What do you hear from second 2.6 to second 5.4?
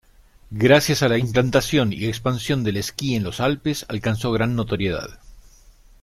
del esquí en los Alpes alcanzó gran notoriedad.